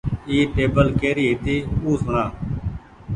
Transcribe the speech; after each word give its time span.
اي 0.29 0.37
ٽيبل 0.55 0.87
ڪري 1.01 1.23
هيتي 1.29 1.57
او 1.83 1.89
سوڻا۔ 2.03 2.23